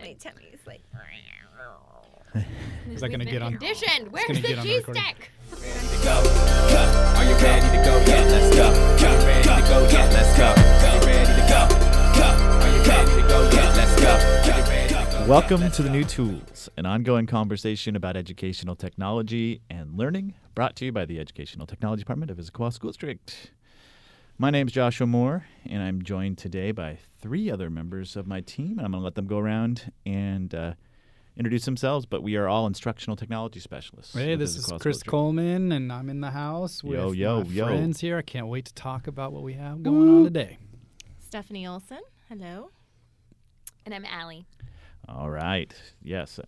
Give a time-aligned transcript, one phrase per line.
[0.00, 0.24] did.
[0.24, 0.82] My tummy's like.
[2.90, 4.10] Is that gonna get on- Conditioned.
[4.12, 5.02] Where's gonna the get on the cheese recording.
[5.02, 5.30] stick?
[6.04, 6.22] go?
[6.22, 6.82] Go.
[7.16, 7.98] Are you ready to go?
[8.06, 8.70] Yeah, let's go.
[8.72, 9.10] Go.
[9.10, 9.88] You ready to go?
[9.90, 10.48] Yeah, let's go.
[10.48, 11.60] Are you ready to go?
[12.18, 12.28] Go.
[12.28, 13.50] Are you ready to go?
[13.52, 14.08] Yeah, let's go.
[14.52, 15.26] Are you ready to go?
[15.28, 15.88] Welcome to the.
[15.90, 21.18] New Tools, an ongoing conversation about educational technology and learning, brought to you by the
[21.18, 23.52] Educational Technology Department of Issaquah School District.
[24.40, 28.40] My name is Joshua Moore, and I'm joined today by three other members of my
[28.40, 28.78] team.
[28.78, 30.74] And I'm going to let them go around and uh,
[31.36, 32.06] introduce themselves.
[32.06, 34.14] But we are all instructional technology specialists.
[34.14, 35.10] Hey, this is Chris District.
[35.10, 37.66] Coleman, and I'm in the house with Yo, yo, my yo.
[37.66, 38.16] friends here.
[38.16, 40.58] I can't wait to talk about what we have going on today.
[41.18, 42.02] Stephanie Olson.
[42.28, 42.70] Hello.
[43.84, 44.46] And I'm Allie.
[45.08, 45.74] All right.
[46.00, 46.38] Yes.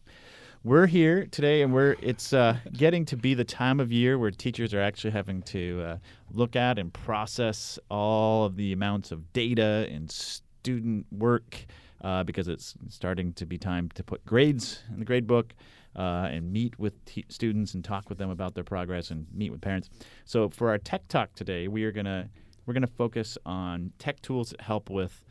[0.62, 4.30] We're here today, and we're it's uh, getting to be the time of year where
[4.30, 5.96] teachers are actually having to uh,
[6.33, 11.64] look at and process all of the amounts of data and student work
[12.02, 15.55] uh, because it's starting to be time to put grades in the grade book
[15.96, 16.92] uh, and meet with
[17.30, 19.89] students and talk with them about their progress and meet with parents.
[20.27, 22.28] So for our tech talk today, we are gonna
[22.67, 25.24] we're gonna focus on tech tools that help with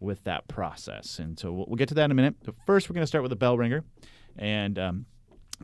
[0.00, 1.20] with that process.
[1.20, 2.34] And so we'll, we'll get to that in a minute.
[2.44, 3.84] But first, we're going to start with a bell ringer.
[4.38, 5.06] And um,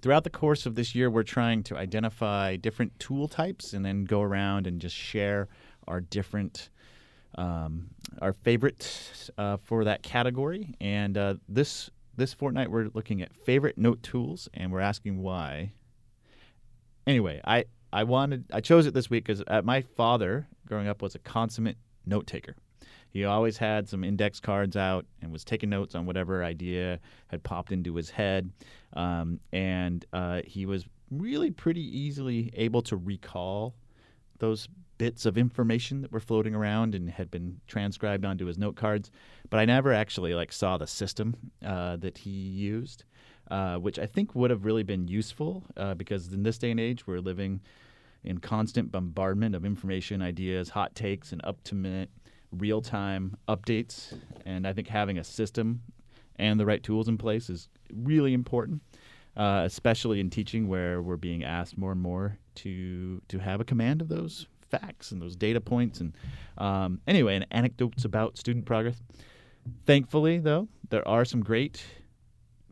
[0.00, 4.04] throughout the course of this year, we're trying to identify different tool types and then
[4.04, 5.48] go around and just share
[5.86, 6.70] our different.
[7.34, 7.90] Um,
[8.22, 13.78] our favorite uh, for that category, and uh, this this fortnight we're looking at favorite
[13.78, 15.72] note tools, and we're asking why.
[17.06, 21.00] Anyway, I I wanted I chose it this week because uh, my father growing up
[21.00, 22.56] was a consummate note taker.
[23.10, 27.42] He always had some index cards out and was taking notes on whatever idea had
[27.42, 28.50] popped into his head.
[28.92, 33.74] Um, and uh, he was really pretty easily able to recall
[34.38, 38.76] those bits of information that were floating around and had been transcribed onto his note
[38.76, 39.10] cards.
[39.48, 41.34] But I never actually like saw the system
[41.64, 43.04] uh, that he used,
[43.50, 46.80] uh, which I think would have really been useful uh, because in this day and
[46.80, 47.60] age we're living
[48.24, 52.10] in constant bombardment of information, ideas, hot takes, and up to minute
[52.52, 54.16] real time updates.
[54.44, 55.82] And I think having a system
[56.36, 58.82] and the right tools in place is really important,
[59.36, 63.64] uh, especially in teaching where we're being asked more and more to to have a
[63.64, 66.00] command of those facts and those data points.
[66.00, 66.14] And
[66.58, 68.96] um, anyway, and anecdotes about student progress.
[69.84, 71.84] Thankfully, though, there are some great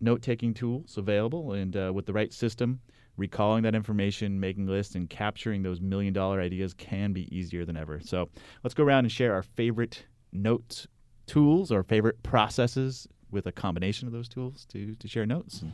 [0.01, 2.81] note taking tools available, and uh, with the right system,
[3.17, 7.77] recalling that information, making lists, and capturing those million dollar ideas can be easier than
[7.77, 8.01] ever.
[8.01, 8.29] So
[8.63, 10.87] let's go around and share our favorite notes
[11.27, 15.63] tools or favorite processes with a combination of those tools to, to share notes.
[15.63, 15.73] And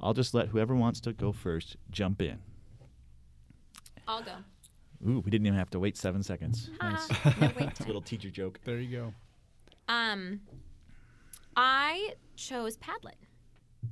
[0.00, 2.38] I'll just let whoever wants to go first jump in.
[4.08, 4.32] I'll go.
[5.06, 6.70] Ooh, we didn't even have to wait seven seconds.
[6.80, 7.08] Nice.
[7.10, 7.74] No wait time.
[7.86, 8.58] Little teacher joke.
[8.64, 9.14] There you go.
[9.88, 10.40] Um,
[11.56, 13.12] I chose Padlet.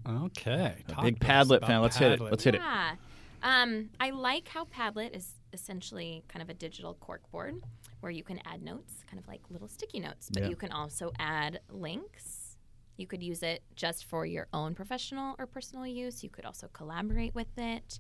[0.08, 0.76] Okay.
[0.96, 1.82] A big Padlet fan.
[1.82, 2.20] Let's hit it.
[2.20, 2.60] Let's hit it.
[2.60, 2.94] Yeah.
[3.42, 7.60] Um, I like how Padlet is essentially kind of a digital corkboard
[8.00, 10.48] where you can add notes, kind of like little sticky notes, but Yeah.
[10.48, 12.56] you can also add links.
[12.96, 16.22] You could use it just for your own professional or personal use.
[16.22, 17.98] You could also collaborate with it.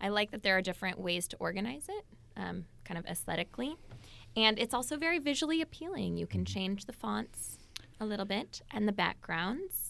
[0.00, 2.04] I like that there are different ways to organize it,
[2.36, 3.74] um, kind of aesthetically.
[4.36, 6.16] And it's also very visually appealing.
[6.16, 7.58] You can change the fonts
[7.98, 9.87] a little bit and the backgrounds.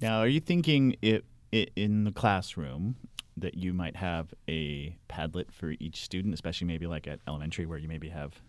[0.00, 2.96] Now, are you thinking it, it in the classroom
[3.36, 7.78] that you might have a Padlet for each student, especially maybe like at elementary where
[7.78, 8.40] you maybe have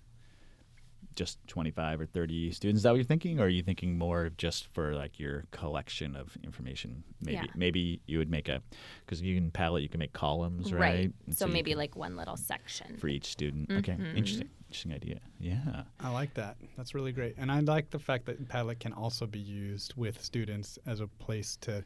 [1.15, 2.79] just 25 or 30 students?
[2.79, 3.39] Is that what you're thinking?
[3.39, 7.03] Or are you thinking more just for like your collection of information?
[7.21, 7.45] Maybe Yeah.
[7.55, 8.61] maybe you would make a,
[9.05, 11.11] because you can Padlet, you can make columns, right?
[11.27, 12.97] And So, you maybe like one little section.
[12.97, 13.69] for each student.
[13.71, 14.15] Okay, Mhm.
[14.17, 14.49] interesting.
[14.73, 15.19] Interesting idea.
[15.39, 15.83] Yeah.
[15.99, 16.57] I like that.
[16.75, 17.35] That's really great.
[17.37, 21.05] And I like the fact that Padlet can also be used with students as a
[21.05, 21.83] place to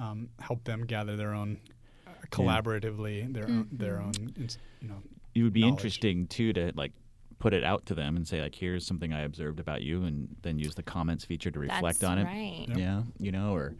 [0.00, 1.60] um, help them gather their own
[2.08, 4.12] uh, collaboratively their own their own
[4.80, 4.96] you know
[5.36, 5.74] it would be knowledge.
[5.74, 6.90] interesting too to like
[7.38, 10.26] put it out to them and say like here's something i observed about you and
[10.42, 12.64] then use the comments feature to reflect That's on it right.
[12.68, 12.76] Yep.
[12.78, 13.74] yeah you know or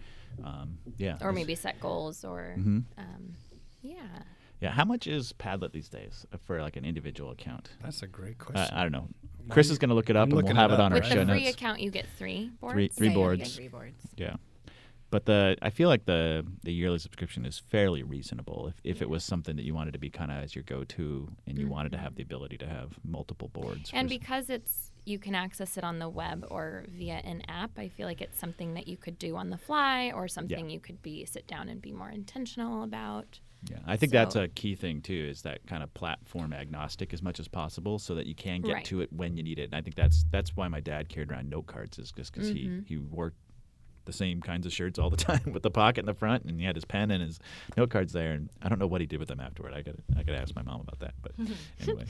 [0.45, 2.85] um, yeah Or maybe set goals or, Mhm.
[2.99, 3.33] um,
[3.83, 3.97] yeah.
[4.61, 8.37] Yeah how much is padlet these days for like an individual account that's a great
[8.41, 8.75] uh, question.
[8.77, 9.09] i don't know
[9.51, 10.93] chris is going to look it up I'm and we'll have it it up on
[10.93, 12.75] our With show the free notes account, you get three boards.
[12.75, 13.57] Three- three Yeah, boards.
[13.57, 14.01] three boards.
[14.17, 14.37] yeah
[15.11, 19.09] but the I feel like the the yearly subscription is fairly reasonable if, if it
[19.09, 21.69] was something that you wanted to be kind of as your go to and you
[21.69, 23.91] wanted to have the ability to have multiple boards.
[23.93, 27.43] And for s- because it's you can access it on the web or via an
[27.47, 30.69] app, I feel like it's something that you could do on the fly or something
[30.71, 33.39] you could be sit down and be more intentional about.
[33.71, 35.27] Yeah, I think that's a key thing too.
[35.31, 38.73] Is that kind of platform agnostic as much as possible, so that you can get
[38.75, 38.85] Right.
[38.87, 39.65] to it when you need it.
[39.65, 42.49] And I think that's that's why my dad carried around note cards, is just because
[42.51, 42.81] Mm-hmm.
[42.87, 43.39] he he worked
[44.05, 46.59] the same kinds of shirts all the time with the pocket in the front, and
[46.61, 47.39] he had his pen and his
[47.77, 48.33] note cards there.
[48.33, 49.73] And I don't know what he did with them afterward.
[49.75, 51.15] I got I got to ask my mom about that.
[51.23, 51.33] But
[51.81, 52.05] anyway,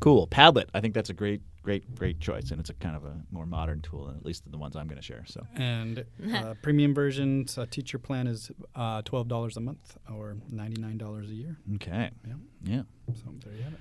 [0.00, 0.26] cool.
[0.26, 0.66] Padlet.
[0.74, 3.46] I think that's a great, great, great choice, and it's a kind of a more
[3.46, 5.24] modern tool, at least than the ones I'm going to share.
[5.26, 6.04] So And
[6.34, 10.98] uh, premium version uh, teacher plan is uh, twelve dollars a month or ninety nine
[10.98, 11.56] dollars a year.
[11.76, 12.34] okay, Yeah.
[12.64, 12.82] yeah,
[13.14, 13.80] So there you have it.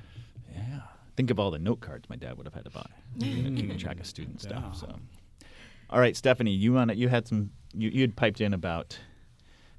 [0.56, 0.80] yeah.
[1.16, 2.88] Think of all the note cards my dad would have had to buy,
[3.20, 4.64] keeping track of student stuff.
[4.66, 4.72] Yeah.
[4.72, 4.96] So,
[5.94, 9.00] all right, Stephanie, you on you had some you you had piped in about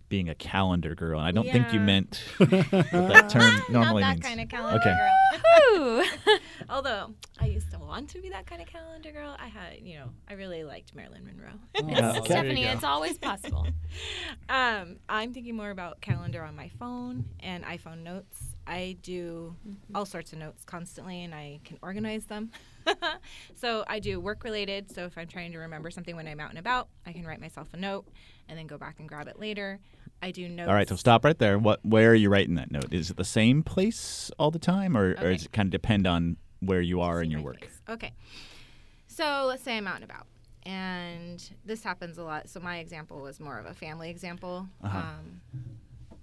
[0.09, 4.09] being a calendar girl, and I don't think you meant what that term normally Not
[4.09, 4.25] that means.
[4.25, 4.97] kind of calendar Okay.
[4.97, 6.05] girl.
[6.69, 9.97] Although I used to want to be that kind of calendar girl, I had, you
[9.99, 11.59] know, I really liked Marilyn Monroe.
[11.77, 13.67] Oh, there you Stephanie, it's always possible.
[14.49, 18.41] um, I'm thinking more about calendar on my phone and iPhone notes.
[18.67, 19.57] I do
[19.95, 22.51] all sorts of notes constantly, and I can organize them.
[23.55, 24.91] so I do work related.
[24.91, 27.41] So if I'm trying to remember something when I'm out and about, I can write
[27.41, 28.07] myself a note
[28.49, 29.81] and then go back and grab it later.
[30.23, 30.69] I do notes.
[30.69, 31.59] All right, so stop right there.
[31.59, 32.93] What where are you writing that note?
[32.93, 36.07] Is it the same place all the time, or, or does it kind of depend
[36.07, 37.61] on where you are in your work?
[37.61, 37.81] face.
[37.89, 38.13] Okay.
[39.07, 40.27] So let's say I'm out and about.
[40.65, 42.49] And this happens a lot.
[42.49, 44.67] So my example was more of a family example.
[44.83, 44.99] Uh-huh.
[44.99, 45.41] Um,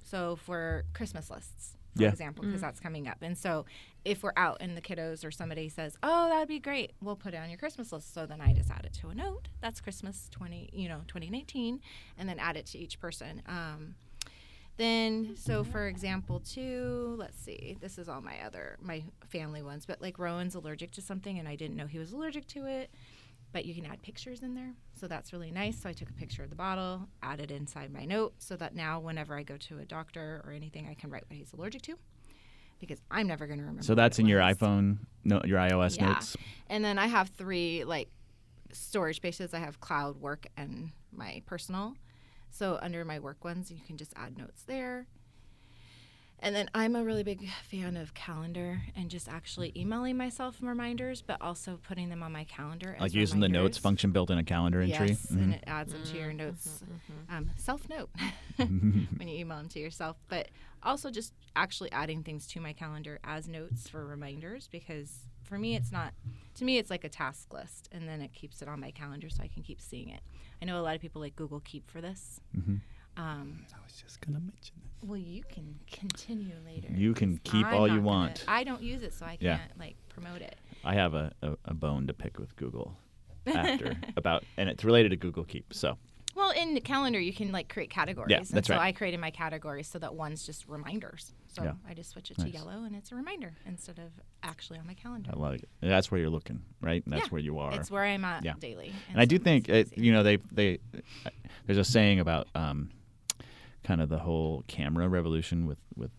[0.03, 2.09] so for Christmas lists, for Yeah.
[2.09, 3.17] example, because that's coming up.
[3.21, 3.65] And so
[4.05, 7.33] if we're out and the kiddos or somebody says, "Oh, that'd be great," we'll put
[7.33, 8.13] it on your Christmas list.
[8.13, 9.47] So then I just add it to a note.
[9.61, 11.81] That's Christmas 20, you know, 2019,
[12.17, 13.41] and then add it to each person.
[13.47, 13.95] Um,
[14.77, 19.85] then, so for example, too, let's see, this is all my other, my family ones,
[19.85, 22.89] but like Rowan's allergic to something and I didn't know he was allergic to it,
[23.53, 24.73] but you can add pictures in there.
[24.93, 25.81] So that's really nice.
[25.81, 28.99] So I took a picture of the bottle, added inside my note so that now
[28.99, 31.95] whenever I go to a doctor or anything, I can write what he's allergic to
[32.79, 33.83] because I'm never going to remember.
[33.83, 36.13] So that's in your iPhone, no, your iOS Yeah.
[36.13, 36.37] notes.
[36.67, 38.09] And then I have three like
[38.71, 39.53] storage spaces.
[39.53, 41.95] I have cloud, work, and my personal.
[42.49, 45.07] So under my work ones, you can just add notes there.
[46.43, 51.21] And then I'm a really big fan of calendar and just actually emailing myself reminders,
[51.21, 52.95] but also putting them on my calendar.
[52.99, 55.09] Like as using the notes function built in a calendar entry.
[55.09, 55.43] Yes, Mhm.
[55.43, 56.83] and it adds them to your notes.
[57.29, 58.09] Um, self note
[58.57, 60.49] when you email them to yourself, but
[60.81, 65.75] also just actually adding things to my calendar as notes for reminders because for me
[65.75, 66.13] it's not
[66.55, 69.29] to me it's like a task list and then it keeps it on my calendar
[69.29, 70.21] so I can keep seeing it.
[70.61, 72.39] I know a lot of people like Google Keep for this.
[72.57, 72.79] Mhm.
[73.17, 75.07] Um, I was just gonna mention that.
[75.07, 76.87] well, you can continue later.
[76.93, 78.45] You can keep I'm all you not gonna- want.
[78.47, 80.55] I don't use it, so I can't like promote it.
[80.83, 82.97] I have a, a, a bone to pick with Google
[83.45, 85.73] after about, and it's related to Google Keep.
[85.73, 85.97] So
[86.35, 88.31] Well, in the calendar, you can like create categories.
[88.31, 88.87] and that's so right.
[88.87, 91.33] I created my categories so that one's just reminders.
[91.47, 91.73] So Yeah.
[91.87, 94.11] I just switch it to yellow, and it's a reminder instead of
[94.41, 95.31] actually on my calendar.
[95.33, 95.69] I like it.
[95.81, 97.03] That's where you're looking, right?
[97.05, 97.73] That's Yeah, where you are.
[97.73, 98.53] It's where I'm at Yeah.
[98.59, 98.93] daily.
[99.11, 100.79] and I do think it, you know they they
[101.25, 101.29] uh,
[101.65, 102.89] there's a saying about um,
[103.83, 106.11] kind of the whole camera revolution with with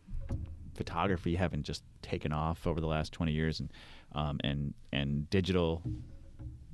[0.75, 3.71] photography having just taken off over the last 20 years and
[4.15, 5.83] um, and and digital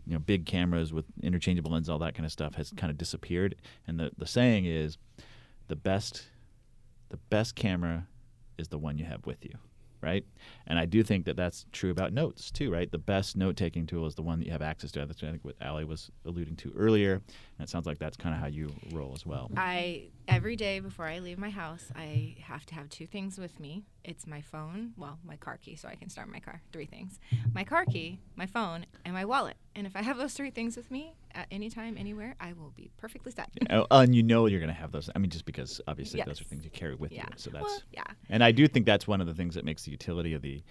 [0.06, 2.98] you know big cameras with interchangeable lens all that kind of stuff has kind of
[2.98, 3.54] disappeared.
[3.86, 4.98] And the the saying is
[5.68, 6.28] the best
[7.10, 8.06] the best camera
[8.56, 9.54] is the one you have with you
[10.00, 10.24] right
[10.66, 13.86] and i do think that that's true about notes too right the best note taking
[13.86, 16.10] tool is the one that you have access to that's i think what Allie was
[16.24, 19.50] alluding to earlier and it sounds like that's kind of how you roll as well
[19.56, 23.58] I every day before I leave my house, I have to have two things with
[23.58, 23.84] me.
[24.04, 26.62] It's my phone, well, my car key, so I can start my car.
[26.72, 27.18] Three things:
[27.54, 29.56] my car key, my phone, and my wallet.
[29.74, 32.72] And if I have those three things with me at any time, anywhere, I will
[32.76, 33.48] be perfectly set.
[33.70, 36.40] Oh, and you know you're going to have those i mean just because obviously those
[36.40, 37.22] are things you carry with Yeah.
[37.22, 38.02] you so that's Well, yeah.
[38.28, 40.62] And I do think that's one of the things that makes the utility of the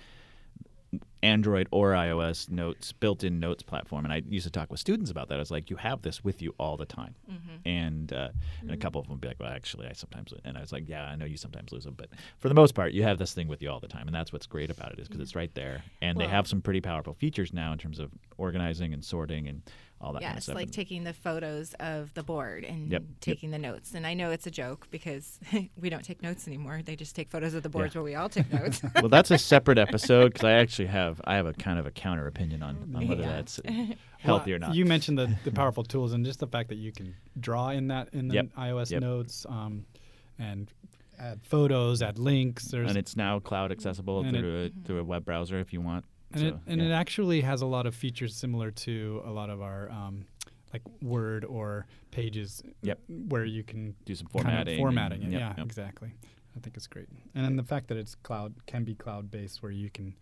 [1.24, 4.05] Android or iOS notes built-in notes platform.
[4.05, 5.36] And I used to talk with students about that.
[5.36, 7.15] I was like, you have this with you all the time.
[7.29, 7.67] Mm-hmm.
[7.67, 8.29] And uh,
[8.62, 8.81] and a mm-hmm.
[8.81, 10.33] couple of them would be like, well, actually, I sometimes.
[10.45, 12.75] And I was like, yeah, I know you sometimes lose them, but for the most
[12.75, 14.07] part, you have this thing with you all the time.
[14.07, 15.38] And that's what's great about it is because it's mm.
[15.38, 15.83] right there.
[16.01, 19.63] And they have some pretty powerful features now in terms of organizing and sorting and
[20.00, 20.56] all that Yeah, kind of stuff.
[20.56, 23.20] like And- taking the photos of the board and Yep, yep.
[23.20, 23.94] taking the notes.
[23.96, 25.39] And I know it's a joke because
[25.82, 26.82] we don't take notes anymore.
[26.86, 28.82] They just take photos of the boards where we all take notes.
[28.96, 31.92] well, that's a separate episode because I actually have I have a kind of a
[31.92, 33.27] counter opinion on, on whether Yeah.
[33.38, 33.60] that's
[34.20, 34.75] healthy or not.
[34.75, 37.88] You mentioned the, the powerful tools and just the fact that you can draw in
[37.88, 38.48] that in the Yep.
[38.58, 39.01] iOS Yep.
[39.01, 39.86] notes um,
[40.38, 40.72] and
[41.20, 42.66] add photos, add links.
[42.66, 45.74] There's and it's now cloud accessible And it- through a, through a web browser if
[45.74, 46.06] you want.
[46.34, 46.88] And it and yeah.
[46.88, 50.25] it actually has a lot of features similar to a lot of our um,
[50.74, 52.62] like Word or Pages.
[52.81, 53.00] Yep.
[53.29, 54.74] Where you can do some kind formatting.
[54.74, 55.31] and- formatting it.
[55.31, 55.65] yep, yeah, yep.
[55.65, 56.12] exactly.
[56.55, 59.62] I think it's great, and then the fact that it's cloud can be cloud based,
[59.62, 60.15] where you can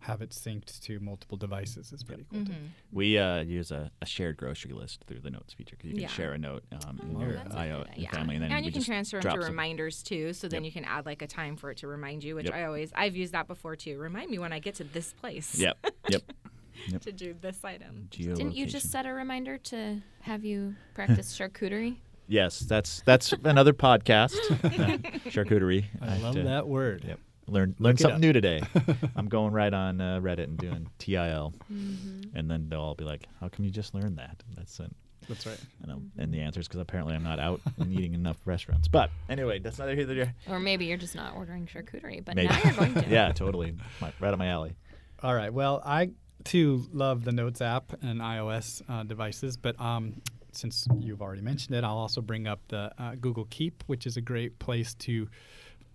[0.00, 2.44] have it synced to multiple devices is pretty cool.
[2.44, 2.52] too.
[2.52, 2.68] Mhm.
[2.90, 6.02] We uh, use a, a shared grocery list through the notes feature because you can
[6.02, 6.08] Yeah.
[6.08, 8.72] share a note um, in Oh, your IO good in family, and then and you
[8.72, 10.66] can transfer them drop to some- reminders too so then Yep.
[10.68, 12.54] you can add like a time for it to remind you which Yep.
[12.54, 15.58] i always i've used that before too remind me when i get to this place
[15.58, 15.76] Yep.
[16.08, 16.22] Yep.
[17.02, 21.96] to do this item Didn't you just set a reminder to have you practice charcuterie?
[22.26, 24.36] Yes, that's that's another podcast.
[24.64, 24.98] uh,
[25.30, 25.84] charcuterie.
[26.00, 27.02] I have love to that word.
[27.04, 27.18] Yep.
[27.50, 28.20] Learn learn something up.
[28.20, 28.62] new today.
[29.16, 32.36] I'm going right on uh, Reddit and doing TIL, Mm-hmm.
[32.36, 34.90] and then they'll all be like, "How come you just learned that?" That's it.
[35.28, 35.60] That's right.
[35.82, 38.88] And, I'll- and the answer is because apparently I'm not out and eating enough restaurants.
[38.88, 40.34] But anyway, that's neither here nor there.
[40.48, 42.48] Or maybe you're just not ordering charcuterie, but Maybe.
[42.48, 43.06] now you're going to.
[43.08, 43.74] yeah, totally.
[44.00, 44.74] My, right up my alley.
[45.22, 45.52] All right.
[45.52, 46.10] Well, I
[46.44, 51.76] too love the Notes app and iOS uh, devices, but um, since you've already mentioned
[51.76, 55.28] it, I'll also bring up the uh, Google Keep, which is a great place to.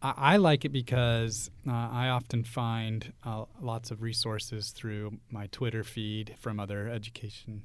[0.06, 5.48] I, I like it because uh, I often find uh, lots of resources through my
[5.48, 7.64] Twitter feed from other education.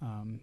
[0.00, 0.40] Um,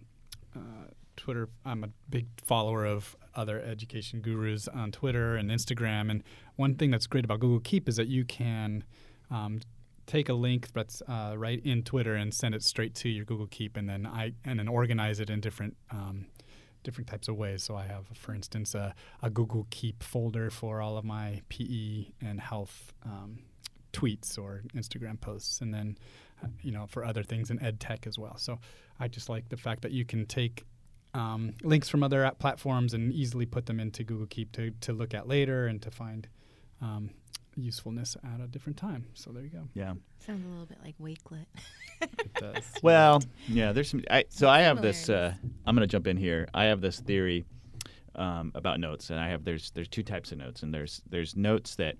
[0.54, 1.48] uh, Twitter.
[1.64, 6.10] I'm a big follower of other education gurus on Twitter and Instagram.
[6.10, 6.24] And
[6.56, 8.84] one thing that's great about Google Keep is that you can
[9.30, 9.60] um,
[10.06, 13.46] take a link that's uh, right in Twitter and send it straight to your Google
[13.46, 16.26] Keep, and then I and then organize it in different um,
[16.84, 17.62] different types of ways.
[17.62, 22.06] So I have, for instance, a, a Google Keep folder for all of my PE
[22.22, 23.40] and health um,
[23.92, 25.98] tweets or Instagram posts, and then
[26.42, 28.36] uh, you know for other things in ed tech as well.
[28.36, 28.60] So
[29.00, 30.64] I just like the fact that you can take
[31.14, 35.14] um, links from other platforms and easily put them into Google Keep to, to look
[35.14, 36.28] at later and to find
[36.82, 37.10] um,
[37.56, 39.06] usefulness at a different time.
[39.14, 39.68] So there you go.
[39.74, 39.94] Yeah.
[40.18, 41.46] sounds a little bit like wakelet
[42.00, 42.64] It does.
[42.82, 43.72] Well, yeah.
[43.72, 44.02] There's some.
[44.10, 45.08] I, so I have this.
[45.08, 45.34] Uh,
[45.66, 46.48] I'm going to jump in here.
[46.52, 47.44] I have this theory
[48.14, 51.36] um, about notes, and I have there's there's two types of notes, and there's there's
[51.36, 51.96] notes that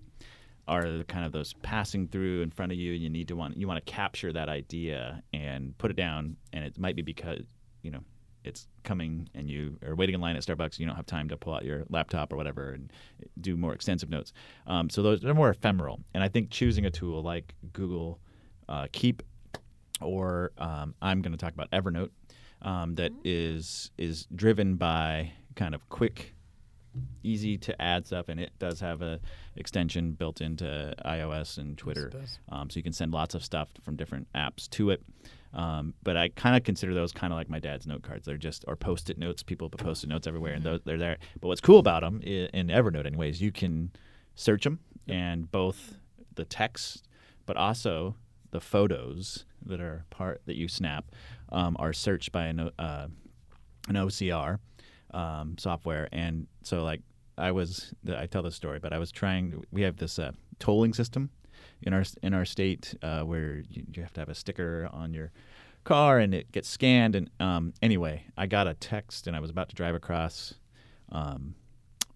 [0.67, 3.37] are the kind of those passing through in front of you, and you need to
[3.37, 7.03] want you want to capture that idea and put it down, and it might be
[7.03, 7.45] because
[7.83, 8.01] you know
[8.45, 11.37] it's coming and you are waiting in line at Starbucks, you don't have time to
[11.37, 12.93] pull out your laptop or whatever and
[13.41, 14.33] do more extensive notes.
[14.67, 18.21] Um, so those are more ephemeral, and I think choosing a tool like Google
[18.69, 19.23] uh, Keep
[20.01, 22.11] or um, I'm going to talk about Evernote
[22.63, 26.34] um, that is is driven by kind of quick,
[27.23, 29.21] easy to add stuff, and it does have a
[29.57, 32.11] extension built into iOS and Twitter,
[32.51, 35.03] um, so you can send lots of stuff from different apps to it.
[35.53, 38.27] Um, but I kind of consider those kind of like my dad's note cards.
[38.27, 39.43] They're just or post-it notes.
[39.43, 41.19] People put post-it notes everywhere, and those, they're there.
[41.41, 43.93] But what's cool about them in Evernote, anyways, you can
[44.35, 45.95] search them, and both
[46.35, 47.07] the text,
[47.47, 48.17] but also
[48.51, 51.07] the photos that are part that you snap
[51.51, 53.09] um, are searched by an, uh,
[53.89, 54.59] an OCR
[55.15, 56.09] um, software.
[56.13, 57.01] And so, like,
[57.39, 59.65] I was, I tell this story, but I was trying.
[59.73, 61.31] We have this uh, tolling system
[61.83, 65.13] in our in our state uh, where you, you have to have a sticker on
[65.13, 65.33] your
[65.85, 67.15] car and it gets scanned.
[67.15, 70.55] And um, anyway, I got a text and I was about to drive across
[71.13, 71.55] um,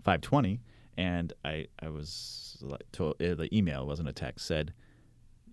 [0.05, 0.61] 520,
[0.97, 2.63] and I I was
[2.93, 4.73] told, uh, the email wasn't a text said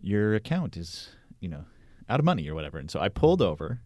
[0.01, 1.09] your account is
[1.39, 1.65] you know
[2.09, 2.77] out of money or whatever.
[2.77, 3.81] And so I pulled over.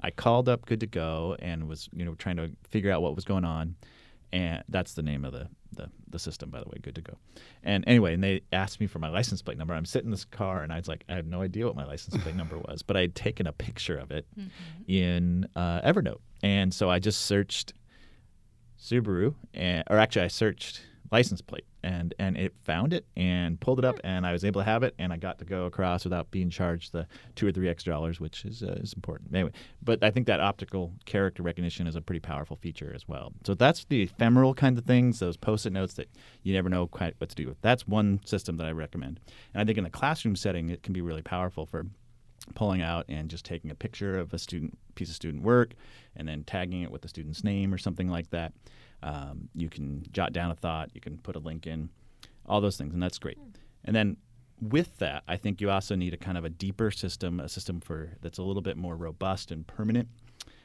[0.00, 3.14] I called up Good to Go and was you know trying to figure out what
[3.14, 3.76] was going on,
[4.32, 7.14] and that's the name of the the, the system by the way, Good to Go.
[7.62, 9.74] And anyway, and they asked me for my license plate number.
[9.74, 11.84] I'm sitting in this car and I was like, I had no idea what my
[11.84, 14.26] license plate number was, but I had taken a picture of it
[14.86, 17.72] in uh, Evernote, and so I just searched
[18.78, 20.82] Subaru, and, or actually I searched
[21.14, 24.60] license plate and and it found it and pulled it up and I was able
[24.62, 27.06] to have it and I got to go across without being charged the
[27.36, 29.32] two or three extra dollars, which is uh, is important.
[29.32, 33.32] Anyway, but I think that optical character recognition is a pretty powerful feature as well.
[33.46, 36.08] So that's the ephemeral kind of things, those post-it notes that
[36.42, 37.60] you never know quite what to do with.
[37.60, 39.20] That's one system that I recommend,
[39.52, 41.86] and I think in the classroom setting it can be really powerful for
[42.54, 45.74] pulling out and just taking a picture of a student piece of student work
[46.16, 48.52] and then tagging it with the student's name or something like that.
[49.04, 51.90] Um, you can jot down a thought, you can put a link in,
[52.46, 53.38] all those things, and that's great.
[53.84, 54.16] And then
[54.60, 57.80] with that, I think you also need a kind of a deeper system, a system
[57.80, 60.08] for that's a little bit more robust and permanent.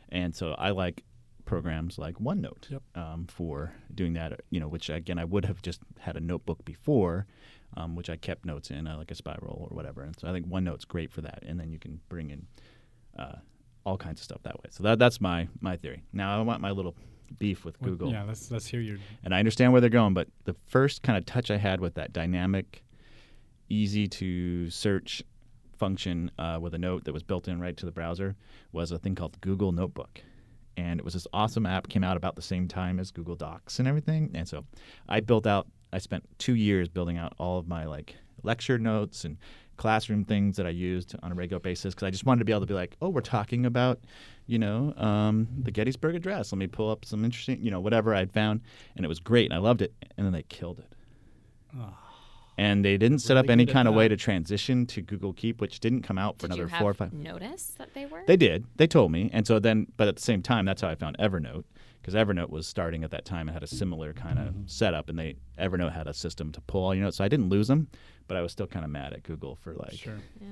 [0.10, 1.04] And so I like
[1.46, 2.82] programs like OneNote Yep.
[2.96, 4.40] um, for doing that.
[4.52, 7.26] You know, which again I would have just had a notebook before,
[7.76, 10.04] um, which I kept notes in, uh, like a spiral or whatever.
[10.04, 11.44] And so I think OneNote's great for that.
[11.46, 12.48] And then you can bring in
[13.18, 13.40] uh,
[13.86, 14.70] all kinds of stuff that way.
[14.70, 16.04] So that, that's my my theory.
[16.14, 16.96] Now I want my little
[17.38, 18.98] beef with Well, Google Yeah, let's let's hear your.
[19.24, 21.94] and I understand where they're going, but the first kind of touch I had with
[21.96, 22.84] that dynamic,
[23.70, 25.22] easy to search
[25.78, 28.36] function uh, with a note that was built in right to the browser
[28.72, 30.22] was a thing called Google Notebook.
[30.76, 33.80] And it was this awesome app, came out about the same time as Google Docs
[33.80, 34.32] and everything.
[34.34, 34.66] And so
[35.08, 39.26] I built out, I spent two years building out all of my like lecture notes
[39.26, 39.38] and
[39.78, 42.52] classroom things that I used on a regular basis because I just wanted to be
[42.52, 44.00] able to be like, oh, we're talking about,
[44.46, 46.52] you know, um, the Gettysburg Address.
[46.52, 48.62] Let me pull up some interesting, you know, whatever I'd found,
[48.98, 49.94] and it was great, and I loved it.
[50.18, 50.94] And then they killed it.
[52.58, 55.62] And they didn't set Really up any kind of way to transition to Google Keep,
[55.62, 57.14] which didn't come out for Did another four or five.
[57.14, 58.24] notice that they were?
[58.28, 58.66] They did.
[58.76, 59.30] They told me.
[59.32, 61.64] And so then, but at the same time, that's how I found Evernote
[62.02, 64.64] because Evernote was starting at that time and had a similar kind of Mm-hmm.
[64.66, 65.08] setup.
[65.10, 67.16] And they Evernote had a system to pull all your notes.
[67.18, 67.88] So I didn't lose them,
[68.30, 70.14] but I was still kind of mad at Google for like, Sure.
[70.40, 70.48] Yeah.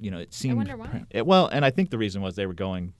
[0.00, 0.56] you know, it seemed.
[0.56, 1.04] wonder why.
[1.10, 2.92] it- well, and I think the reason was they were going.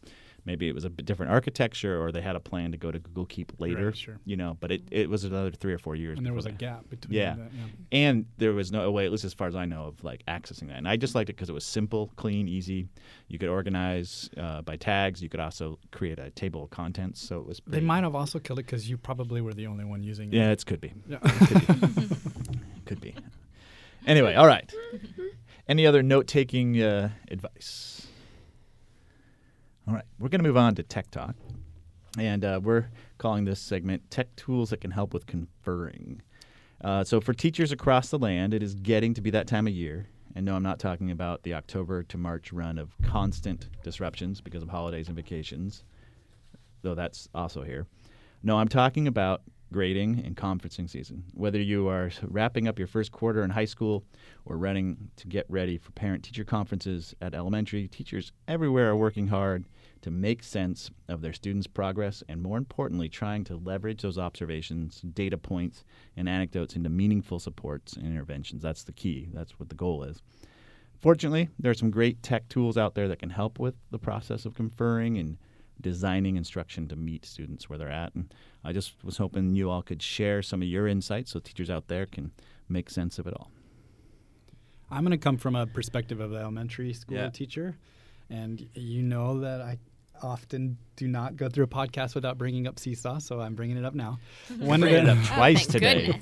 [0.47, 3.27] Maybe it was a different architecture, or they had a plan to go to Google
[3.27, 3.89] Keep later.
[3.89, 4.19] Right, sure.
[4.25, 6.17] You know, but it, it was another three or four years.
[6.17, 7.35] And there before was a gap between Yeah.
[7.35, 7.51] that.
[7.53, 7.65] Yeah.
[7.93, 10.69] And there was no way, at least as far as I know, of like accessing
[10.69, 10.79] that.
[10.79, 12.89] And I just liked it because it was simple, clean, easy.
[13.29, 15.23] You could organize uh, by tags.
[15.23, 17.21] You could also create a table of contents.
[17.21, 17.61] So it was.
[17.67, 20.37] They might have also killed it because you probably were the only one using it.
[20.37, 20.63] Yeah, it.
[20.63, 20.95] it could be.
[21.07, 21.19] Yeah.
[22.87, 23.15] Could be.
[24.07, 24.73] Anyway, all right.
[25.69, 28.07] Any other note-taking uh, advice?
[29.87, 31.35] All right, we're going to move on to tech talk,
[32.19, 32.87] and uh, we're
[33.19, 36.23] calling this segment "Tech Tools That Can Help with Conferring."
[36.83, 39.73] Uh, so, for teachers across the land, it is getting to be that time of
[39.73, 40.07] year.
[40.35, 44.63] And no, I'm not talking about the October to March run of constant disruptions because
[44.63, 45.83] of holidays and vacations,
[46.83, 47.87] though that's also here.
[48.43, 51.25] No, I'm talking about grading and conferencing season.
[51.35, 54.05] Whether you are wrapping up your first quarter in high school
[54.45, 59.29] or running to get ready for parent teacher conferences at elementary, teachers everywhere are working
[59.29, 59.67] hard
[60.03, 65.03] to make sense of their students' progress and, more importantly, trying to leverage those observations,
[65.13, 65.85] data points,
[66.17, 68.63] and anecdotes into meaningful supports and interventions.
[68.63, 69.29] That's the key.
[69.33, 70.23] That's what the goal is.
[70.99, 74.45] Fortunately, there are some great tech tools out there that can help with the process
[74.45, 75.39] of conferring and
[75.81, 78.15] designing instruction to meet students where they're at.
[78.15, 78.33] And
[78.65, 81.89] I just was hoping you all could share some of your insights so teachers out
[81.89, 82.33] there can
[82.69, 83.51] make sense of it all.
[84.91, 87.31] I'm going to come from a perspective of the elementary school Yeah.
[87.31, 87.77] teacher,
[88.29, 89.79] and you know that I
[90.23, 93.85] often do not go through a podcast without bringing up Seesaw, so I'm bringing it
[93.85, 94.19] up now.
[94.59, 96.19] One of it up twice thank today,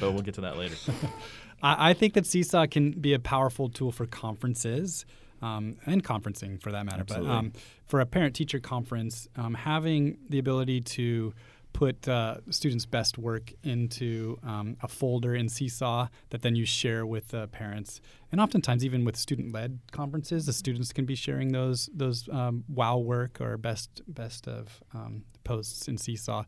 [0.00, 0.76] but we'll get to that later.
[1.62, 5.04] I, I think that Seesaw can be a powerful tool for conferences
[5.44, 7.00] um, and conferencing for that matter.
[7.00, 7.28] Absolutely.
[7.28, 7.52] But um,
[7.86, 11.34] for a parent teacher conference, um, having the ability to
[11.74, 17.04] put uh, students' best work into um, a folder in Seesaw that then you share
[17.04, 21.90] with the parents, and oftentimes even with student-led conferences, the students can be sharing those
[21.92, 26.44] those um, wow work or best best of um, posts in Seesaw.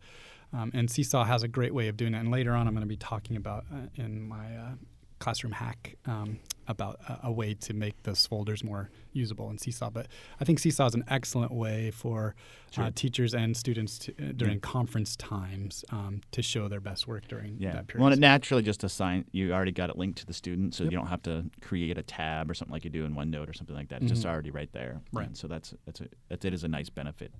[0.52, 2.20] Um, and Seesaw has a great way of doing that.
[2.20, 4.74] And later on, I'm going to be talking about uh, in my uh,
[5.18, 9.88] classroom hack um, about a, a way to make those folders more usable in Seesaw.
[9.90, 10.08] But
[10.40, 12.34] I think Seesaw is an excellent way for
[12.72, 12.84] Sure.
[12.84, 17.26] uh, teachers and students to, uh, during conference times um, to show their best work
[17.28, 17.72] during Yeah.
[17.72, 18.02] that period.
[18.04, 20.92] Well, it naturally just assign you already got it linked to the student, so Yep.
[20.92, 23.54] you don't have to create a tab or something like you do in OneNote or
[23.54, 24.02] something like that.
[24.02, 24.30] It's just Mhm.
[24.30, 25.00] already right there.
[25.12, 25.28] Right.
[25.28, 27.32] And so that's that's a, that's it is a nice benefit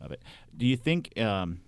[0.00, 0.22] of it.
[0.56, 1.60] Do you think um,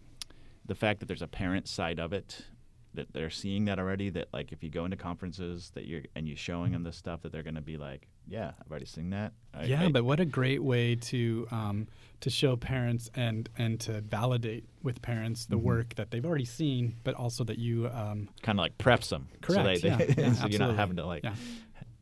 [0.66, 2.46] the fact that there's a parent side of it
[2.94, 6.28] that they're seeing that already that like if you go into conferences that you're and
[6.28, 9.10] you're showing them this stuff that they're going to be like, yeah, I've already seen
[9.10, 9.32] that.
[9.54, 11.88] I- yeah, I- but what a great way to um,
[12.20, 15.62] to show parents and and to validate with parents the Mhm.
[15.62, 19.28] work that they've already seen, but also that you um, kind of like preps them.
[19.40, 21.34] Correct, So, they, they, yeah, so you're not having to like yeah.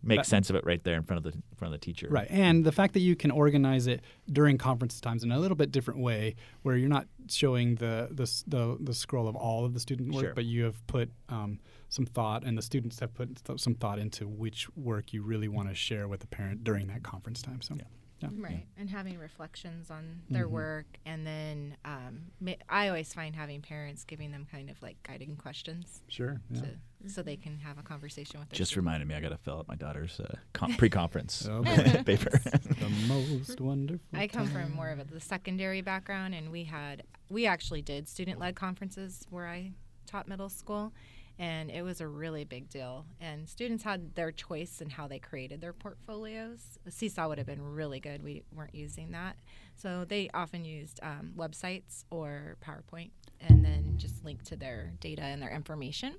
[0.02, 1.84] Make That- sense of it right there in front of the in front of the
[1.84, 2.08] teacher.
[2.10, 2.26] Right.
[2.30, 5.70] And the fact that you can organize it during conference times in a little bit
[5.72, 9.80] different way, where you're not showing the the, the, the scroll of all of the
[9.80, 10.34] student work, Sure.
[10.34, 13.98] but you have put um, some thought, and the students have put th- some thought
[13.98, 17.60] into which work you really want to share with the parent during that conference time.
[17.60, 17.82] So, Yeah.
[18.20, 18.28] yeah.
[18.38, 20.50] Right, and having reflections on their Mhm.
[20.52, 25.02] work, and then um, ma- I always find having parents giving them kind of like
[25.02, 26.40] guiding questions Sure.
[26.50, 26.60] Yeah.
[26.62, 26.68] to,
[27.06, 28.86] so they can have a conversation with their Just students.
[28.86, 31.62] reminded me, I got to fill out my daughter's uh, con- pre-conference Oh,
[32.04, 32.30] paper.
[32.44, 34.00] the most wonderful.
[34.12, 38.08] I come from more of a, the secondary background, and we had we actually did
[38.08, 39.72] student-led conferences where I
[40.06, 40.92] taught middle school,
[41.38, 43.06] and it was a really big deal.
[43.20, 46.78] And students had their choice in how they created their portfolios.
[46.88, 48.22] Seesaw would have been really good.
[48.22, 49.36] We weren't using that,
[49.76, 53.10] so they often used um, websites or PowerPoint,
[53.40, 56.16] and then just link to their data and their information.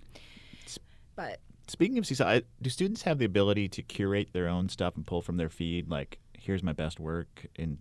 [1.21, 5.05] But Speaking of Seesaw, do students have the ability to curate their own stuff and
[5.07, 5.89] pull from their feed?
[5.89, 7.77] Like, here's my best work, and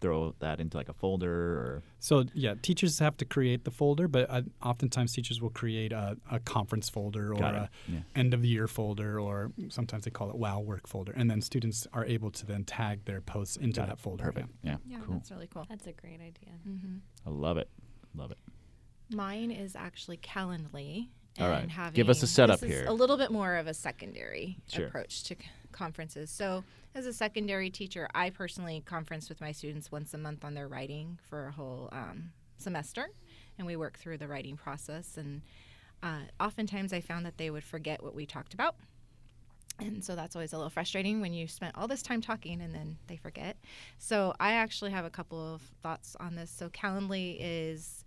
[0.00, 4.08] throw that into like a folder or So yeah, teachers have to create the folder,
[4.08, 8.00] but uh, oftentimes teachers will create a, a conference folder or Got a Yeah.
[8.16, 11.40] end of the year folder, or sometimes they call it WOW work folder, and then
[11.40, 14.00] students are able to then tag their posts into Got that it.
[14.00, 14.24] folder.
[14.24, 14.48] Perfect.
[14.64, 14.76] Yeah.
[14.86, 15.14] yeah, Cool.
[15.14, 15.66] that's really cool.
[15.68, 16.54] That's a great idea.
[16.68, 16.96] Mm-hmm.
[17.26, 17.68] I love it.
[18.14, 18.38] Love it.
[19.14, 21.08] Mine is actually Calendly,
[21.40, 21.68] All right.
[21.94, 22.84] Give us a setup here.
[22.86, 24.86] A little bit more of a secondary Sure.
[24.86, 25.36] approach to
[25.72, 26.30] conferences.
[26.30, 26.64] So,
[26.94, 30.68] as a secondary teacher, I personally conference with my students once a month on their
[30.68, 33.08] writing for a whole um, semester,
[33.56, 35.16] and we work through the writing process.
[35.16, 35.40] And
[36.02, 38.76] uh, oftentimes, I found that they would forget what we talked about.
[39.78, 42.74] And so that's always a little frustrating when you spent all this time talking and
[42.74, 43.56] then they forget.
[43.98, 46.50] So I actually have a couple of thoughts on this.
[46.50, 48.04] So Calendly is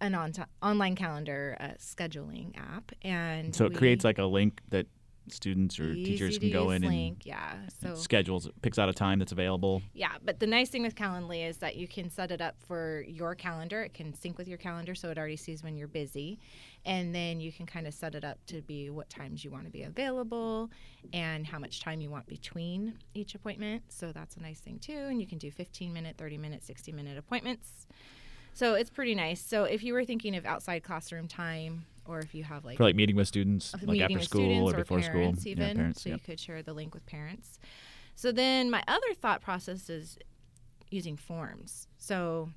[0.00, 0.32] an on
[0.62, 4.86] online calendar uh, scheduling app, and So it creates like a link that
[5.28, 7.54] students or teachers can go in and yeah.
[7.82, 9.82] So schedules, picks out a time that's available.
[9.92, 13.04] yeah, but the nice thing with Calendly is that you can set it up for
[13.06, 13.82] your calendar.
[13.82, 16.38] It can sync with your calendar, so it already sees when you're busy,
[16.84, 19.64] and then you can kind of set it up to be what times you want
[19.64, 20.70] to be available
[21.12, 23.82] and how much time you want between each appointment.
[23.88, 24.92] So that's a nice thing too.
[24.92, 27.86] And you can do 15 minute, 30 minute, 60 minute appointments.
[28.54, 29.40] So it's pretty nice.
[29.40, 32.84] So if you were thinking of outside classroom time, or if you have like For
[32.84, 35.34] like meeting with students, like after school students or before school.
[35.44, 35.68] even.
[35.68, 36.02] yeah, parents.
[36.02, 36.16] so yeah.
[36.16, 37.58] you could share the link with parents.
[38.16, 40.18] So then my other thought process is
[40.90, 41.86] using forms.
[41.98, 42.50] So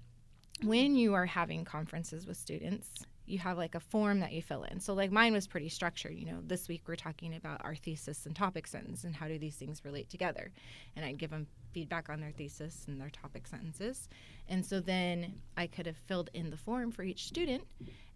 [0.63, 4.63] when you are having conferences with students, you have like a form that you fill
[4.63, 4.79] in.
[4.79, 6.13] So like mine was pretty structured.
[6.13, 9.39] You know, this week we're talking about our thesis and topic sentence and how do
[9.39, 10.51] these things relate together.
[10.95, 14.09] And I'd give them feedback on their thesis and their topic sentences.
[14.49, 17.63] And so then I could have filled in the form for each student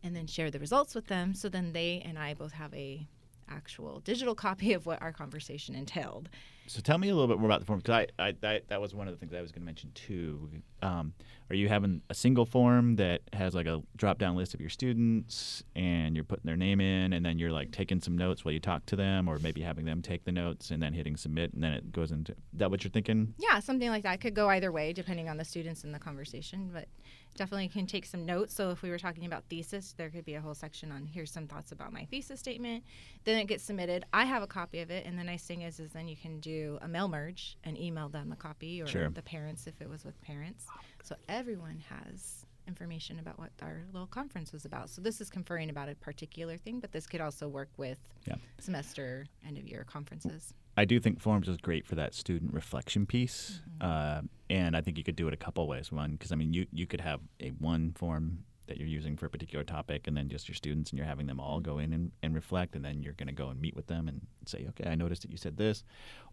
[0.04, 1.34] and then share the results with them.
[1.34, 3.08] So then they and I both have a
[3.50, 6.30] actual digital copy of what our conversation entailed.
[6.68, 8.82] So tell me a little bit more about the form because I, I that, that
[8.82, 10.50] was one of the things I was going to mention too.
[10.82, 11.14] Um,
[11.50, 14.70] are you having a single form that has like a drop down list of your
[14.70, 18.52] students and you're putting their name in and then you're like taking some notes while
[18.52, 21.54] you talk to them or maybe having them take the notes and then hitting submit
[21.54, 23.34] and then it goes into is that what you're thinking?
[23.38, 26.70] Yeah, something like that could go either way depending on the students in the conversation,
[26.74, 26.90] but
[27.38, 28.54] definitely can take some notes.
[28.54, 31.32] So if we were talking about thesis, there could be a whole section on here's
[31.32, 32.84] some thoughts about my thesis statement.
[33.24, 34.04] Then it gets submitted.
[34.14, 36.40] I have a copy of it, and the nice thing is, is then you can
[36.40, 39.10] do a mail merge and email them a copy, or Sure.
[39.10, 40.66] the parents if it was with parents.
[41.04, 44.90] So everyone has information about what our little conference was about.
[44.90, 48.36] So this is conferring about a particular thing, but this could also work with Yeah.
[48.60, 50.54] semester end of year conferences.
[50.78, 54.98] I do think forms is great for that student reflection piece, uh, and I think
[55.00, 55.92] you could do it a couple ways.
[55.92, 59.26] One, because I mean, you you could have a one form that you're using for
[59.26, 61.94] a particular topic, and then just your students, and you're having them all go in
[61.94, 64.68] and, and reflect, and then you're going to go and meet with them and say,
[64.70, 65.84] okay, I noticed that you said this,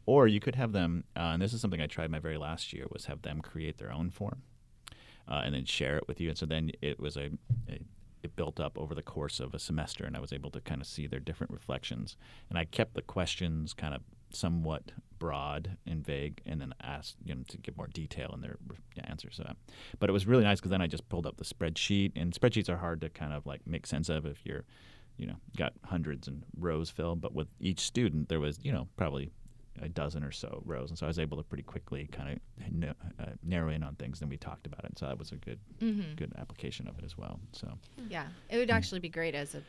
[0.04, 2.72] or you could have them, uh, and this is something I tried my very last
[2.72, 4.42] year, was have them create their own form,
[5.28, 7.30] uh, and then share it with you, and so then it was a,
[7.68, 7.78] a
[8.24, 10.80] it built up over the course of a semester, and I was able to kind
[10.80, 12.16] of see their different reflections.
[12.48, 14.00] And I kept the questions kind of
[14.34, 18.56] somewhat broad and vague, and then asked you know to give more detail in their
[19.04, 19.40] answers.
[19.40, 19.52] Uh,
[19.98, 22.68] but it was really nice because then I just pulled up the spreadsheet, and spreadsheets
[22.68, 24.64] are hard to kind of like make sense of if you're,
[25.16, 27.20] you know, got hundreds and rows filled.
[27.20, 29.30] But with each student, there was you know probably
[29.82, 32.72] a dozen or so rows, and so I was able to pretty quickly kind of
[32.72, 34.20] na- uh, narrow in on things.
[34.20, 36.14] Then we talked about it, so that was a good Mm-hmm.
[36.16, 37.40] good application of it as well.
[37.52, 37.72] So.
[38.08, 39.62] Yeah, it would actually be great as a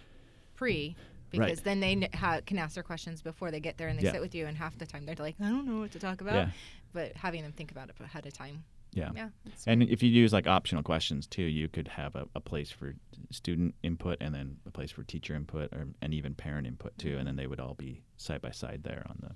[0.55, 0.95] pre
[1.37, 1.63] because Right.
[1.63, 4.13] then they ha- can ask their questions before they get there and they Yeah.
[4.13, 6.21] sit with you, and half the time they're like, I don't know what to talk
[6.21, 6.35] about.
[6.35, 6.51] Yeah.
[6.93, 8.63] But having them think about it ahead of time.
[8.93, 9.11] Yeah.
[9.13, 9.29] Yeah.
[9.67, 9.89] And great.
[9.91, 12.95] if you use like optional questions too, you could have a, a place for
[13.29, 17.17] student input and then a place for teacher input or, and even parent input too,
[17.17, 19.35] and then they would all be side by side there on the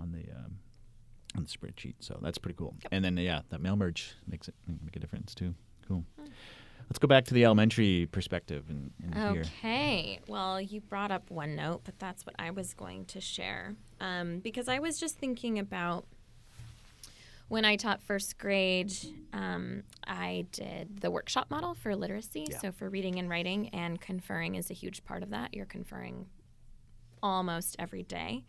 [0.00, 0.58] on the um,
[1.36, 1.94] on the spreadsheet.
[2.00, 2.74] So that's pretty cool.
[2.90, 5.54] And then yeah, that mail merge makes it make a difference too.
[5.86, 6.04] Cool.
[6.92, 9.44] Let's go back to the elementary perspective and, and here.
[9.46, 10.20] Okay.
[10.28, 13.76] Well, you brought up OneNote, but that's what I was going to share.
[13.98, 16.04] Um, because I was just thinking about
[17.48, 18.92] when I taught first grade,
[19.32, 22.48] um, I did the workshop model for literacy.
[22.50, 22.58] Yeah.
[22.58, 25.54] So for reading and writing, and conferring is a huge part of that.
[25.54, 26.26] You're conferring
[27.22, 28.44] almost every day,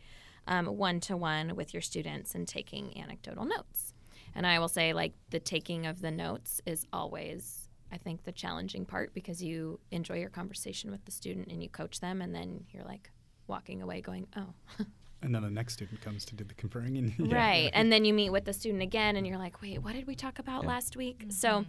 [0.45, 3.93] one to one with your students and taking anecdotal notes.
[4.36, 7.62] And I will say, like, the taking of the notes is always,
[7.93, 11.69] I think, the challenging part because you enjoy your conversation with the student and you
[11.69, 13.12] coach them, and then you're like
[13.47, 14.53] walking away going, oh.
[15.21, 16.97] And then the next student comes to do the conferring.
[16.97, 17.69] And Right.
[17.73, 20.15] And then you meet with the student again and you're like, wait, what did we
[20.15, 20.67] talk about Yeah.
[20.69, 21.23] last week?
[21.29, 21.63] So,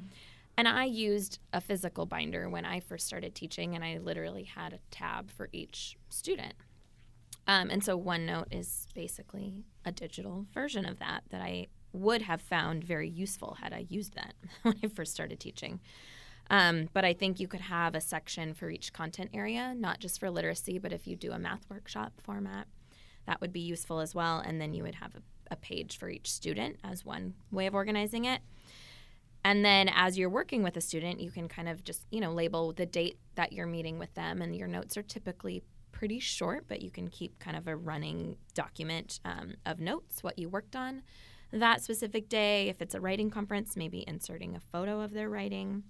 [0.59, 4.73] and I used a physical binder when I first started teaching, and I literally had
[4.73, 6.55] a tab for each student.
[7.47, 12.41] Um, and so OneNote is basically a digital version of that that I would have
[12.41, 15.81] found very useful had I used that when I first started teaching.
[16.51, 20.21] Um, but I think you could have a section for each content area, not just
[20.21, 22.67] for literacy, but if you do a math workshop format,
[23.27, 24.41] that would be useful as well.
[24.41, 27.75] And then you would have a, a page for each student as one way of
[27.75, 28.43] organizing it.
[29.43, 32.33] And then as you're working with a student, you can kind of just, you know,
[32.33, 34.41] label the date that you're meeting with them.
[34.41, 38.37] And your notes are typically pretty short, but you can keep kind of a running
[38.55, 41.03] document um, of notes, what you worked on
[41.53, 42.69] that specific day.
[42.69, 45.85] If it's a writing conference, maybe inserting a photo of their writing.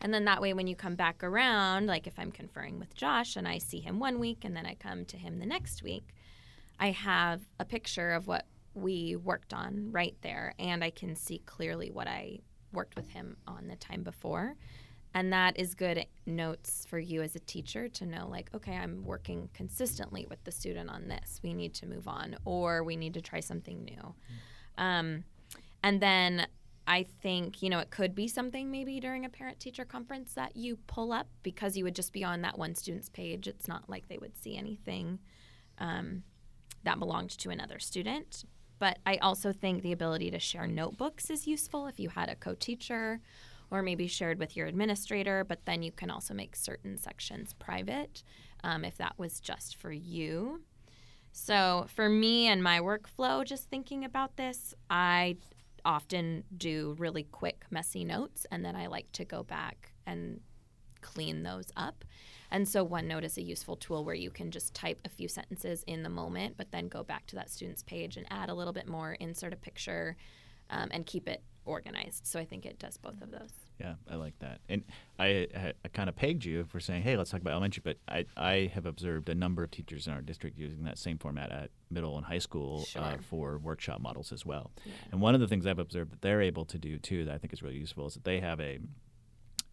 [0.00, 3.36] And then that way, when you come back around, like if I'm conferring with Josh
[3.36, 6.14] and I see him one week and then I come to him the next week,
[6.78, 10.54] I have a picture of what we worked on right there.
[10.58, 12.38] And I can see clearly what I
[12.72, 14.56] worked with him on the time before.
[15.12, 19.04] And that is good notes for you as a teacher to know, like, okay, I'm
[19.04, 21.40] working consistently with the student on this.
[21.42, 24.14] We need to move on, or we need to try something new.
[24.78, 25.24] Um,
[25.82, 26.46] and then
[26.90, 30.56] I think, you know, it could be something maybe during a parent teacher conference that
[30.56, 33.46] you pull up because you would just be on that one student's page.
[33.46, 35.20] It's not like they would see anything
[35.78, 36.24] um,
[36.82, 38.44] that belonged to another student.
[38.80, 42.34] But I also think the ability to share notebooks is useful if you had a
[42.34, 43.20] co teacher
[43.70, 48.24] or maybe shared with your administrator, but then you can also make certain sections private
[48.64, 50.62] um, if that was just for you.
[51.30, 55.36] So, for me and my workflow, just thinking about this, I
[55.84, 60.40] often do really quick, messy notes, and then I like to go back and
[61.00, 62.04] clean those up.
[62.50, 65.84] And so, OneNote is a useful tool where you can just type a few sentences
[65.86, 68.72] in the moment, but then go back to that student's page and add a little
[68.72, 70.16] bit more, insert a picture,
[70.70, 72.26] um, and keep it organized.
[72.26, 73.59] So I think it does both of those.
[73.80, 74.60] Yeah, I like that.
[74.68, 74.84] And
[75.18, 77.96] I, I, I kind of pegged you for saying, hey, let's talk about elementary, but
[78.06, 81.50] I, I have observed a number of teachers in our district using that same format
[81.50, 83.02] at middle and high school uh, Sure.
[83.02, 84.70] uh, for workshop models as well.
[84.84, 84.92] Yeah.
[85.12, 87.38] And one of the things I've observed that they're able to do too that I
[87.38, 88.78] think is really useful is that they have a,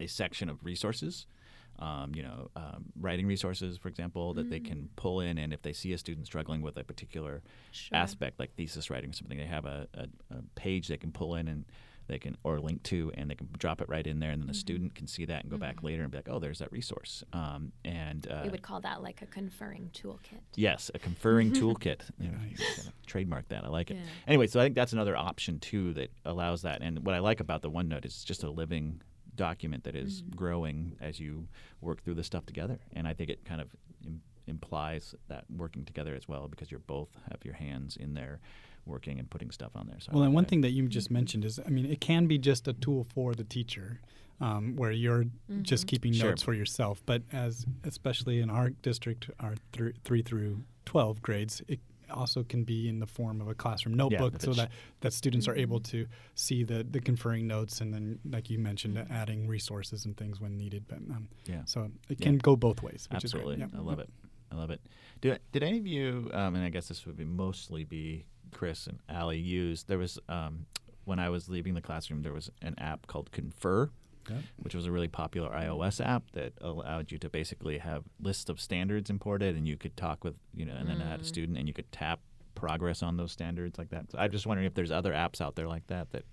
[0.00, 1.26] a section of resources.
[1.80, 5.62] Um, you know, um, writing resources, for example, that they can pull in, and if
[5.62, 7.40] they see a student struggling with a particular
[7.70, 7.96] Sure.
[7.96, 11.36] aspect, like thesis writing or something, they have a, a, a page they can pull
[11.36, 11.64] in and
[12.08, 14.48] they can or link to, and they can drop it right in there, and then
[14.48, 16.72] the student can see that and go back later and be like, oh, there's that
[16.72, 17.22] resource.
[17.32, 20.40] Um, and uh, we would call that like a conferring toolkit.
[20.56, 22.00] Yes, a conferring toolkit.
[22.18, 22.38] You know,
[23.06, 23.64] trademark that.
[23.64, 23.94] I like it.
[23.94, 24.02] Yeah.
[24.26, 26.82] Anyway, so I think that's another option too that allows that.
[26.82, 29.00] And what I like about the OneNote is it's just a living
[29.36, 31.46] document that is growing as you
[31.80, 32.78] work through the stuff together.
[32.94, 33.68] And I think it kind of
[34.04, 38.40] Im- implies that working together as well because you're both have your hands in there
[38.88, 40.00] working and putting stuff on there.
[40.00, 40.50] So Well, and one that.
[40.50, 43.34] thing that you just mentioned is, I mean, it can be just a tool for
[43.34, 44.00] the teacher,
[44.40, 45.26] um, where you're
[45.62, 46.30] just keeping Sure.
[46.30, 47.02] notes for yourself.
[47.06, 52.64] But as, especially in our district, our thr three through twelve grades, it also can
[52.64, 54.70] be in the form of a classroom notebook, if so that
[55.00, 58.96] that students are able to see the the conferring notes, and then, like you mentioned,
[59.10, 60.84] adding resources and things when needed.
[60.88, 61.64] But um, Yeah.
[61.66, 62.24] so it Yeah.
[62.26, 63.74] can go both ways, which Absolutely, is great.
[63.78, 64.08] I love it.
[64.50, 64.80] I love it.
[65.20, 68.86] Did, did any of you, um, and I guess this would be mostly be Chris
[68.86, 70.66] and Allie, used, There was um,
[71.04, 73.90] when I was leaving the classroom, there was an app called Confer,
[74.58, 78.60] which was a really popular iOS app that allowed you to basically have lists of
[78.60, 81.66] standards imported, and you could talk with you know, and then add a student, and
[81.66, 82.20] you could tap
[82.54, 84.10] progress on those standards like that.
[84.10, 86.24] So I'm just wondering if there's other apps out there like that that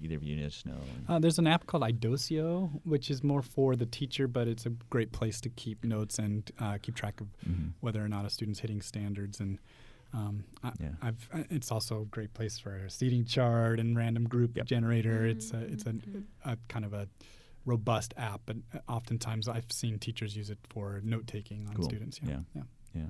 [0.00, 0.76] either of you just know.
[1.08, 4.70] Uh, there's an app called iDoceo, which is more for the teacher, but it's a
[4.90, 7.72] great place to keep notes and uh, keep track of Mhm.
[7.80, 9.40] whether or not a student's hitting standards.
[9.40, 9.58] And
[10.14, 10.88] um, I, Yeah.
[11.02, 14.66] I've, uh, it's also a great place for a seating chart and random group Yep.
[14.66, 15.26] generator.
[15.26, 15.94] It's a, it's a,
[16.44, 17.08] a kind of a
[17.64, 21.84] robust app, but uh, oftentimes I've seen teachers use it for note taking on Cool.
[21.84, 22.20] students.
[22.22, 22.38] Yeah.
[22.54, 22.62] yeah.
[22.94, 23.02] Yeah.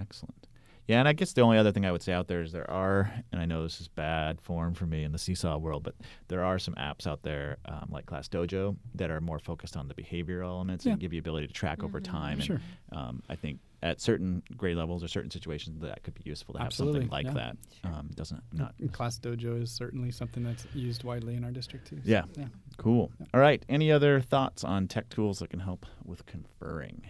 [0.00, 0.46] Excellent.
[0.86, 2.70] Yeah, and I guess the only other thing I would say out there is there
[2.70, 5.94] are, and I know this is bad form for me in the seesaw world, but
[6.28, 9.86] there are some apps out there um, like Class Dojo that are more focused on
[9.88, 10.92] the behavioral elements Yeah.
[10.92, 12.40] and give you ability to track over time.
[12.40, 12.58] Sure.
[12.90, 16.52] And um, I think at certain grade levels or certain situations that could be useful
[16.54, 17.32] to have Absolutely, something like yeah.
[17.32, 17.56] that.
[17.84, 21.96] Um, doesn't not Class Dojo is certainly something that's used widely in our district too.
[21.96, 22.24] so, Yeah.
[22.36, 22.46] yeah.
[22.76, 23.12] Cool.
[23.32, 23.64] All right.
[23.68, 27.02] Any other thoughts on tech tools that can help with conferring?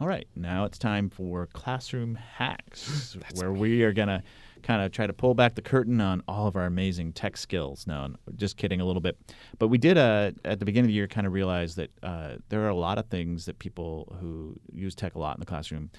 [0.00, 0.26] All right.
[0.34, 4.22] Now it's time for classroom hacks, where we are going to
[4.62, 7.86] kind of try to pull back the curtain on all of our amazing tech skills.
[7.86, 9.18] No, just kidding a little bit.
[9.58, 12.36] But we did, uh, at the beginning of the year, kind of realize that uh,
[12.48, 15.46] there are a lot of things that people who use tech a lot in the
[15.46, 15.90] classroom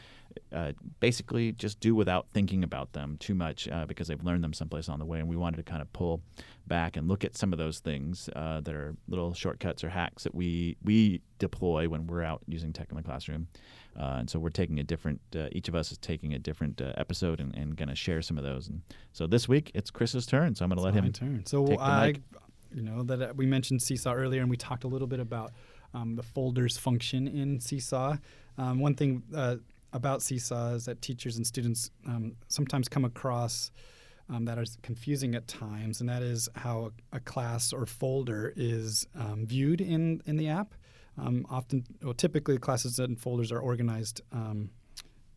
[0.51, 4.53] uh, basically just do without thinking about them too much uh, because they've learned them
[4.53, 5.19] someplace on the way.
[5.19, 6.21] And we wanted to kind of pull
[6.67, 10.23] back and look at some of those things uh, that are little shortcuts or hacks
[10.23, 13.47] that we we deploy when we're out using tech in the classroom.
[13.99, 15.21] Uh, and so we're taking a different.
[15.35, 18.21] Uh, each of us is taking a different uh, episode and, and going to share
[18.21, 18.67] some of those.
[18.67, 20.55] And so this week it's Chris's turn.
[20.55, 21.11] So I'm going to let him.
[21.11, 21.45] turn.
[21.45, 22.15] So I,
[22.73, 25.51] you know, that we mentioned Seesaw earlier, and we talked a little bit about
[25.93, 28.17] um, the folders function in Seesaw.
[28.57, 29.57] Um, one thing uh,
[29.93, 33.71] about seesaws that teachers and students um, sometimes come across
[34.29, 38.53] um, that is confusing at times, and that is how a, a class or folder
[38.55, 40.73] is um, viewed in, in the app.
[41.17, 44.71] Um, often, well, typically, classes and folders are organized um,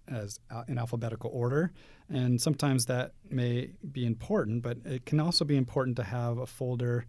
[0.08, 1.72] as uh, in alphabetical order,
[2.08, 6.46] and sometimes that may be important, but it can also be important to have a
[6.46, 7.06] folder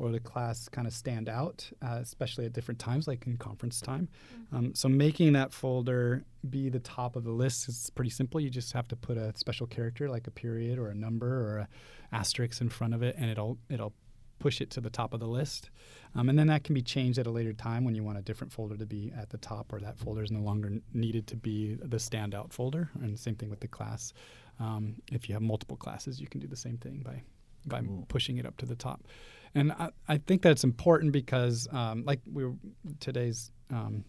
[0.00, 3.80] or the class kind of stand out, uh, especially at different times, like in conference
[3.80, 4.08] time.
[4.50, 8.40] Um, so making that folder be the top of the list is pretty simple.
[8.40, 11.58] You just have to put a special character like a period or a number or
[11.58, 11.68] a
[12.12, 13.92] asterisk in front of it, and it'll it'll
[14.38, 15.68] push it to the top of the list.
[16.14, 18.22] Um, and then that can be changed at a later time when you want a
[18.22, 21.36] different folder to be at the top, or that folder is no longer needed to
[21.36, 22.88] be the standout folder.
[23.02, 24.14] And same thing with the class.
[24.58, 27.22] Um, if you have multiple classes, you can do the same thing by
[27.66, 28.04] by Cool.
[28.08, 29.06] pushing it up to the top.
[29.54, 32.54] And I, I think that's important because, um, like we were,
[33.00, 34.04] today's um,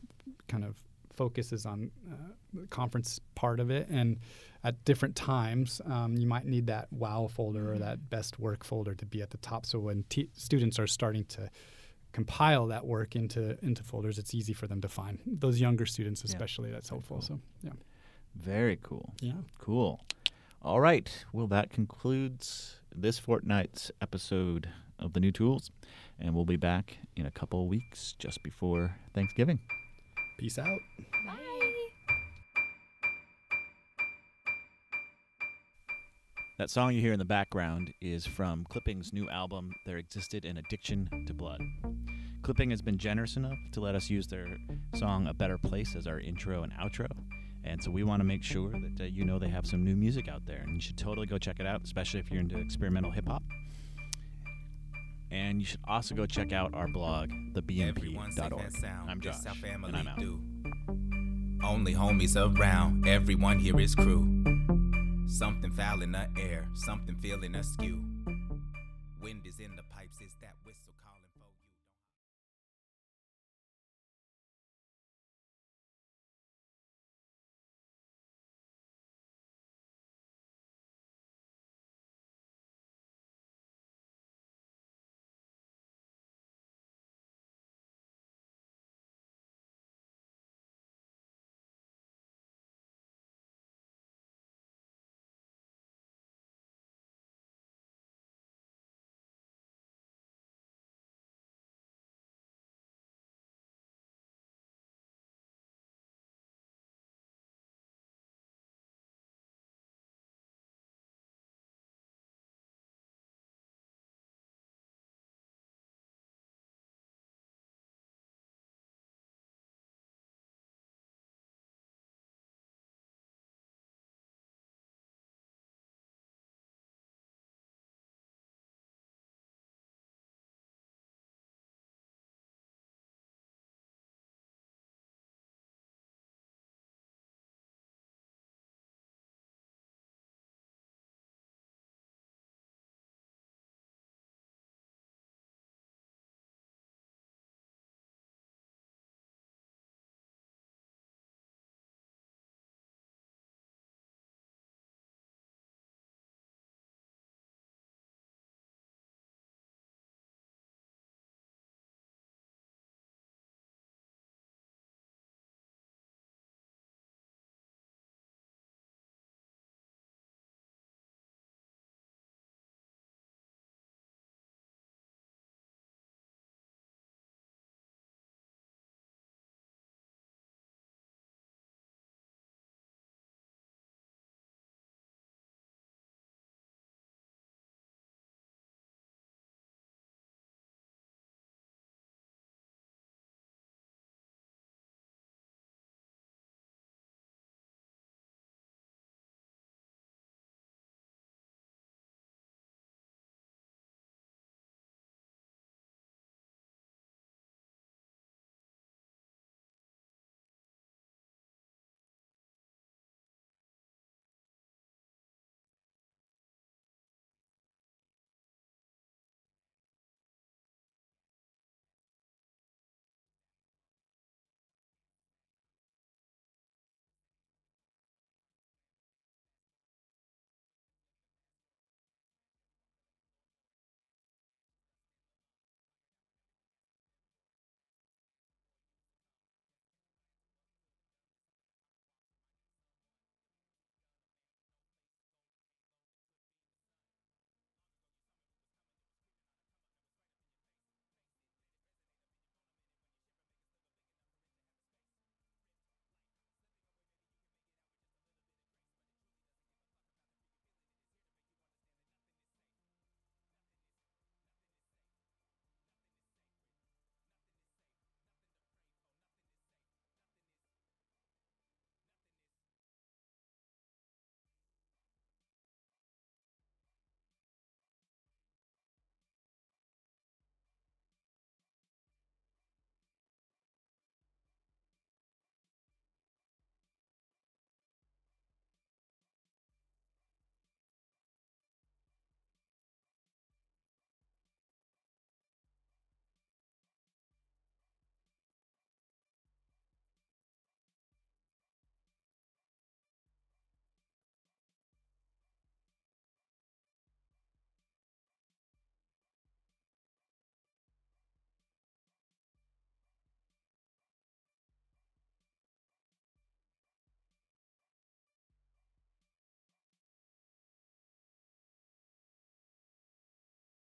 [0.48, 0.76] kind of
[1.16, 2.16] focus is on uh,
[2.54, 4.18] the conference part of it, and
[4.64, 8.94] at different times, um, you might need that WOW folder or that best work folder
[8.94, 9.66] to be at the top.
[9.66, 11.50] So when t- students are starting to
[12.12, 15.18] compile that work into into folders, it's easy for them to find.
[15.26, 16.30] Those younger students, Yeah.
[16.30, 17.18] especially, that's helpful.
[17.18, 17.22] cool.
[17.28, 17.72] So yeah,
[18.36, 19.14] Very cool.
[19.22, 19.34] yeah.
[19.58, 20.00] Cool.
[20.62, 21.10] All right.
[21.34, 25.72] Well, that concludes this fortnight's episode of the new tools,
[26.20, 29.60] and we'll be back in a couple weeks just before Thanksgiving.
[30.38, 30.80] Peace out.
[31.26, 31.38] Bye.
[36.58, 40.58] That song you hear in the background is from Clipping's new album, There Existed an
[40.58, 41.60] Addiction to Blood.
[42.44, 44.46] Clipping has been generous enough to let us use their
[44.96, 47.08] song A Better Place as our intro and outro.
[47.64, 49.96] And so we want to make sure that uh, you know they have some new
[49.96, 52.58] music out there, and you should totally go check it out, especially if you're into
[52.58, 53.44] experimental hip hop.
[55.30, 58.84] And you should also go check out our blog, thebnp.org.
[59.08, 60.20] I'm Josh, and I'm out.
[60.20, 60.42] do.
[61.64, 63.08] Only homies around.
[63.08, 64.44] Everyone here is crew.
[65.28, 66.68] Something foul in the air.
[66.74, 68.04] Something feeling askew.
[69.22, 69.61] Wind is